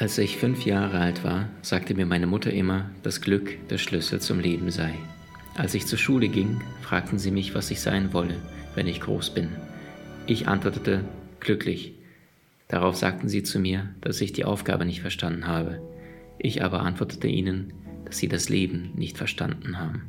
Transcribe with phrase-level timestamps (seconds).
[0.00, 4.20] Als ich fünf Jahre alt war, sagte mir meine Mutter immer, dass Glück der Schlüssel
[4.20, 4.94] zum Leben sei.
[5.56, 8.36] Als ich zur Schule ging, fragten sie mich, was ich sein wolle
[8.78, 9.48] wenn ich groß bin.
[10.28, 11.04] Ich antwortete
[11.40, 11.94] glücklich.
[12.68, 15.82] Darauf sagten sie zu mir, dass ich die Aufgabe nicht verstanden habe.
[16.38, 17.72] Ich aber antwortete ihnen,
[18.04, 20.02] dass sie das Leben nicht verstanden haben.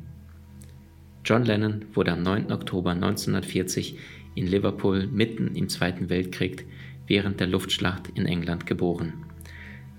[1.24, 2.52] John Lennon wurde am 9.
[2.52, 3.98] Oktober 1940
[4.36, 6.64] in Liverpool mitten im Zweiten Weltkrieg
[7.08, 9.14] während der Luftschlacht in England geboren.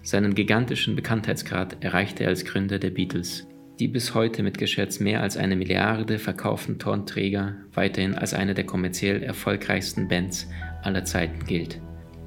[0.03, 3.47] Seinen gigantischen Bekanntheitsgrad erreichte er als Gründer der Beatles,
[3.79, 8.65] die bis heute mit geschätzt mehr als eine Milliarde verkauften Tonträger weiterhin als eine der
[8.65, 10.47] kommerziell erfolgreichsten Bands
[10.81, 11.79] aller Zeiten gilt.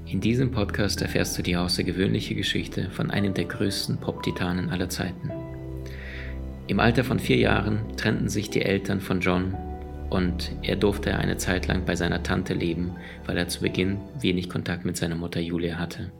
[0.06, 5.32] In diesem Podcast erfährst du die außergewöhnliche Geschichte von einem der größten Pop-Titanen aller Zeiten.
[6.68, 9.54] Im Alter von vier Jahren trennten sich die Eltern von John
[10.10, 12.92] und er durfte eine Zeit lang bei seiner Tante leben,
[13.26, 16.12] weil er zu Beginn wenig Kontakt mit seiner Mutter Julia hatte.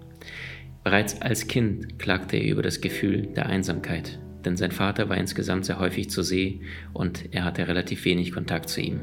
[0.85, 5.65] Bereits als Kind klagte er über das Gefühl der Einsamkeit denn sein Vater war insgesamt
[5.65, 6.61] sehr häufig zur See
[6.93, 9.01] und er hatte relativ wenig Kontakt zu ihm.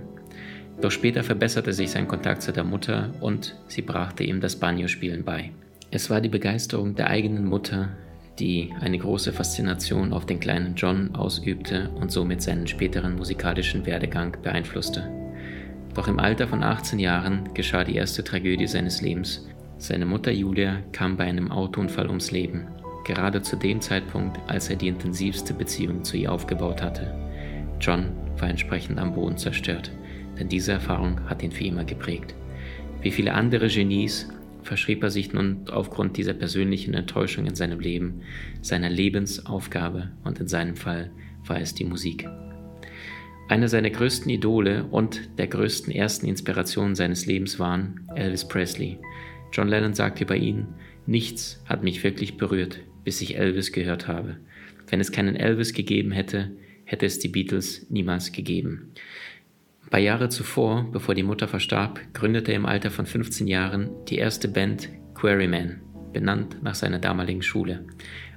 [0.80, 5.24] Doch später verbesserte sich sein Kontakt zu der Mutter und sie brachte ihm das Banjo-Spielen
[5.24, 5.52] bei.
[5.92, 7.90] Es war die Begeisterung der eigenen Mutter,
[8.40, 14.38] die eine große Faszination auf den kleinen John ausübte und somit seinen späteren musikalischen Werdegang
[14.42, 15.10] beeinflusste.
[15.94, 19.46] Doch im Alter von 18 Jahren geschah die erste Tragödie seines Lebens.
[19.82, 22.68] Seine Mutter Julia kam bei einem Autounfall ums Leben
[23.04, 27.16] gerade zu dem Zeitpunkt, als er die intensivste Beziehung zu ihr aufgebaut hatte.
[27.80, 29.92] John war entsprechend am Boden zerstört,
[30.38, 32.36] denn diese Erfahrung hat ihn für immer geprägt.
[33.02, 34.30] Wie viele andere Genies
[34.62, 38.22] verschrieb er sich nun aufgrund dieser persönlichen Enttäuschung in seinem Leben
[38.62, 41.10] seiner Lebensaufgabe und in seinem Fall
[41.48, 42.30] war es die Musik.
[43.50, 49.00] Einer seiner größten Idole und der größten ersten Inspirationen seines Lebens waren Elvis Presley.
[49.52, 50.68] John Lennon sagte über ihn,
[51.06, 54.38] nichts hat mich wirklich berührt bis ich Elvis gehört habe.
[54.88, 56.52] Wenn es keinen Elvis gegeben hätte,
[56.86, 58.94] hätte es die Beatles niemals gegeben.
[59.84, 63.90] Ein paar Jahre zuvor, bevor die Mutter verstarb, gründete er im Alter von 15 Jahren
[64.08, 65.82] die erste Band Quarryman,
[66.14, 67.86] benannt nach seiner damaligen Schule.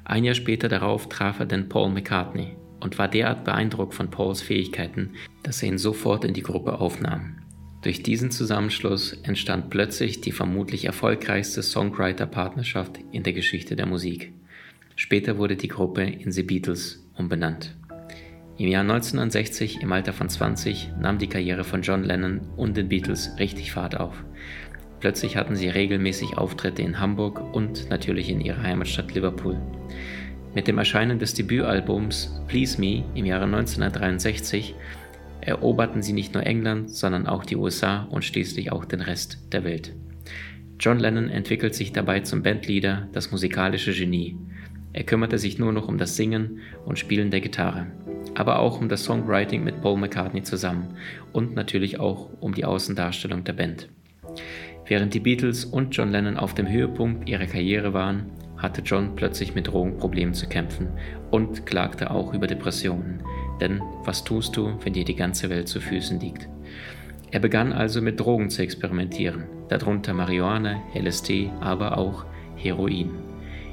[0.05, 4.43] Ein Jahr später darauf traf er dann Paul McCartney und war derart beeindruckt von Pauls
[4.43, 5.11] Fähigkeiten,
[5.43, 7.44] dass er ihn sofort in die Gruppe aufnahm.
[7.85, 14.33] Durch diesen Zusammenschluss entstand plötzlich die vermutlich erfolgreichste Songwriter-Partnerschaft in der Geschichte der Musik.
[14.97, 17.77] Später wurde die Gruppe in The Beatles umbenannt.
[18.57, 22.89] Im Jahr 1960, im Alter von 20, nahm die Karriere von John Lennon und den
[22.89, 24.25] Beatles richtig Fahrt auf.
[25.01, 29.61] Plötzlich hatten sie regelmäßig Auftritte in Hamburg und natürlich in ihrer Heimatstadt Liverpool.
[30.55, 34.75] Mit dem Erscheinen des Debütalbums Please Me im Jahre 1963
[35.47, 39.65] eroberten sie nicht nur England, sondern auch die USA und schließlich auch den Rest der
[39.65, 39.95] Welt.
[40.81, 44.37] John Lennon entwickelt sich dabei zum Bandleader, das musikalische Genie.
[44.93, 47.87] Er kümmerte sich nur noch um das Singen und Spielen der Gitarre,
[48.35, 50.97] aber auch um das Songwriting mit Paul McCartney zusammen
[51.33, 53.89] und natürlich auch um die Außendarstellung der Band.
[54.87, 58.27] Während die Beatles und John Lennon auf dem Höhepunkt ihrer Karriere waren,
[58.57, 60.89] hatte John plötzlich mit Drogenproblemen zu kämpfen
[61.31, 63.23] und klagte auch über Depressionen.
[63.61, 66.49] Denn was tust du, wenn dir die ganze Welt zu Füßen liegt?
[67.31, 72.25] Er begann also mit Drogen zu experimentieren, darunter Marihuana, LSD, aber auch
[72.57, 73.11] Heroin.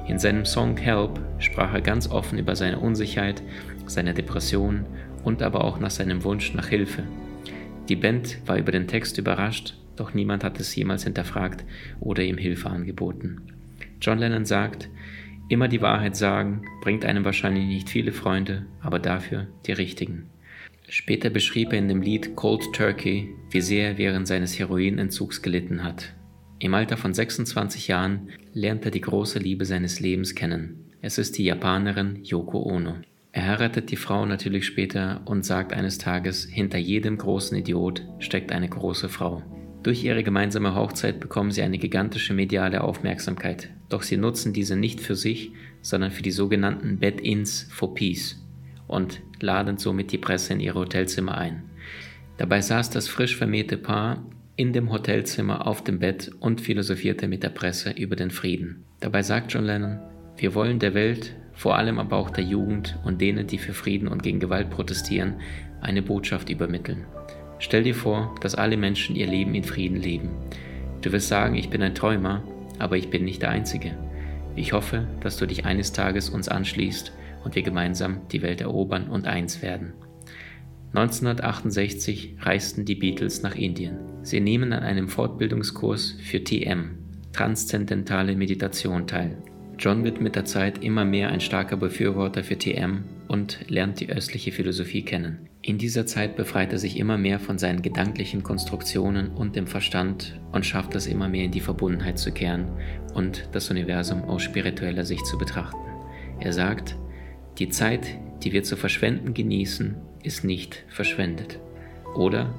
[0.07, 3.41] In seinem Song Help sprach er ganz offen über seine Unsicherheit,
[3.85, 4.85] seine Depression
[5.23, 7.03] und aber auch nach seinem Wunsch nach Hilfe.
[7.87, 11.63] Die Band war über den Text überrascht, doch niemand hat es jemals hinterfragt
[11.99, 13.41] oder ihm Hilfe angeboten.
[14.01, 14.89] John Lennon sagt,
[15.51, 20.29] immer die Wahrheit sagen bringt einem wahrscheinlich nicht viele Freunde, aber dafür die richtigen.
[20.87, 25.83] Später beschrieb er in dem Lied Cold Turkey, wie sehr er während seines Heroinentzugs gelitten
[25.83, 26.13] hat.
[26.59, 30.91] Im Alter von 26 Jahren lernt er die große Liebe seines Lebens kennen.
[31.01, 32.95] Es ist die Japanerin Yoko Ono.
[33.31, 38.51] Er heiratet die Frau natürlich später und sagt eines Tages, hinter jedem großen Idiot steckt
[38.51, 39.41] eine große Frau.
[39.83, 44.99] Durch ihre gemeinsame Hochzeit bekommen sie eine gigantische mediale Aufmerksamkeit, doch sie nutzen diese nicht
[44.99, 48.39] für sich, sondern für die sogenannten Bed-ins for Peace
[48.87, 51.63] und laden somit die Presse in ihre Hotelzimmer ein.
[52.37, 54.23] Dabei saß das frisch vermählte Paar
[54.55, 58.83] in dem Hotelzimmer auf dem Bett und philosophierte mit der Presse über den Frieden.
[58.99, 59.99] Dabei sagt John Lennon,
[60.37, 64.07] wir wollen der Welt, vor allem aber auch der Jugend und denen, die für Frieden
[64.07, 65.35] und gegen Gewalt protestieren,
[65.81, 67.05] eine Botschaft übermitteln.
[67.61, 70.29] Stell dir vor, dass alle Menschen ihr Leben in Frieden leben.
[71.01, 72.43] Du wirst sagen, ich bin ein Träumer,
[72.79, 73.95] aber ich bin nicht der Einzige.
[74.55, 77.13] Ich hoffe, dass du dich eines Tages uns anschließt
[77.43, 79.93] und wir gemeinsam die Welt erobern und eins werden.
[80.93, 83.99] 1968 reisten die Beatles nach Indien.
[84.23, 86.97] Sie nehmen an einem Fortbildungskurs für TM,
[87.31, 89.37] transzendentale Meditation, teil.
[89.77, 94.09] John wird mit der Zeit immer mehr ein starker Befürworter für TM und lernt die
[94.09, 95.47] östliche Philosophie kennen.
[95.63, 100.39] In dieser Zeit befreit er sich immer mehr von seinen gedanklichen Konstruktionen und dem Verstand
[100.51, 102.65] und schafft es immer mehr in die Verbundenheit zu kehren
[103.13, 105.77] und das Universum aus spiritueller Sicht zu betrachten.
[106.39, 106.95] Er sagt,
[107.59, 108.07] die Zeit,
[108.41, 111.59] die wir zu verschwenden genießen, ist nicht verschwendet.
[112.15, 112.55] Oder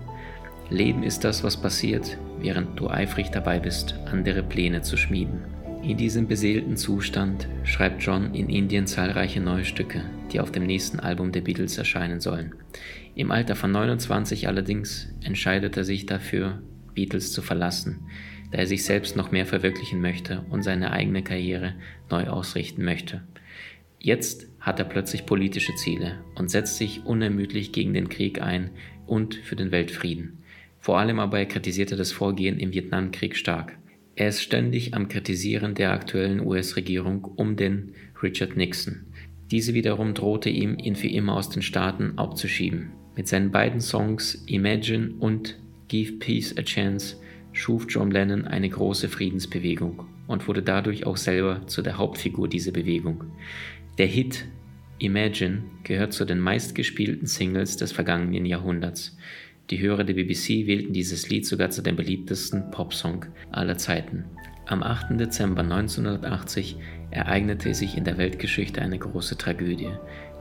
[0.71, 5.41] Leben ist das, was passiert, während du eifrig dabei bist, andere Pläne zu schmieden.
[5.83, 11.01] In diesem beseelten Zustand schreibt John in Indien zahlreiche neue Stücke, die auf dem nächsten
[11.01, 12.55] Album der Beatles erscheinen sollen.
[13.17, 16.63] Im Alter von 29 allerdings entscheidet er sich dafür,
[16.95, 18.07] Beatles zu verlassen,
[18.53, 21.75] da er sich selbst noch mehr verwirklichen möchte und seine eigene Karriere
[22.09, 23.23] neu ausrichten möchte.
[23.99, 28.71] Jetzt hat er plötzlich politische Ziele und setzt sich unermüdlich gegen den Krieg ein
[29.07, 30.45] und für den Weltfrieden.
[30.79, 33.79] Vor allem aber er kritisierte das Vorgehen im Vietnamkrieg stark.
[34.15, 39.07] Er ist ständig am Kritisieren der aktuellen US-Regierung um den Richard Nixon.
[39.51, 42.93] Diese wiederum drohte ihm, ihn für immer aus den Staaten abzuschieben.
[43.17, 47.17] Mit seinen beiden Songs Imagine und Give Peace a Chance
[47.53, 52.73] schuf John Lennon eine große Friedensbewegung und wurde dadurch auch selber zu der Hauptfigur dieser
[52.73, 53.25] Bewegung.
[53.99, 54.47] Der Hit
[54.99, 59.17] Imagine gehört zu den meistgespielten Singles des vergangenen Jahrhunderts.
[59.73, 64.27] Die Hörer der BBC wählten dieses Lied sogar zu dem beliebtesten Popsong aller Zeiten.
[64.67, 65.19] Am 8.
[65.19, 66.77] Dezember 1980
[67.11, 69.89] ereignete sich in der Weltgeschichte eine große Tragödie,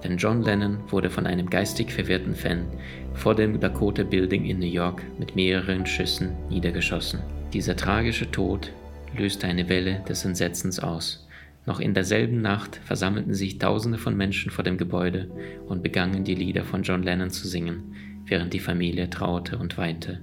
[0.03, 2.65] denn John Lennon wurde von einem geistig verwirrten Fan
[3.13, 7.21] vor dem Dakota Building in New York mit mehreren Schüssen niedergeschossen.
[7.53, 8.73] Dieser tragische Tod
[9.17, 11.25] löste eine Welle des Entsetzens aus.
[11.65, 15.29] Noch in derselben Nacht versammelten sich Tausende von Menschen vor dem Gebäude
[15.67, 17.95] und begannen die Lieder von John Lennon zu singen,
[18.31, 20.21] während die Familie trauerte und weinte.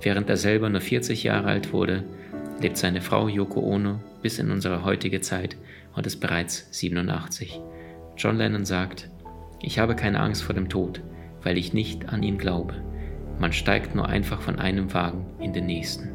[0.00, 2.02] Während er selber nur 40 Jahre alt wurde,
[2.60, 5.56] lebt seine Frau Yoko Ono bis in unsere heutige Zeit
[5.94, 7.60] und ist bereits 87.
[8.16, 9.10] John Lennon sagt,
[9.60, 11.02] ich habe keine Angst vor dem Tod,
[11.42, 12.74] weil ich nicht an ihn glaube.
[13.38, 16.08] Man steigt nur einfach von einem Wagen in den nächsten.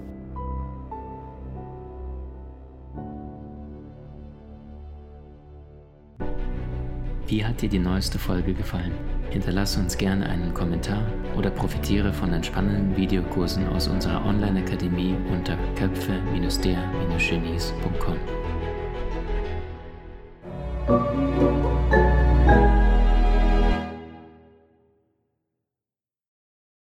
[7.28, 9.21] Wie hat dir die neueste Folge gefallen?
[9.32, 11.02] Hinterlasse uns gerne einen Kommentar
[11.38, 18.18] oder profitiere von entspannenden Videokursen aus unserer Online-Akademie unter köpfe-der-genies.com.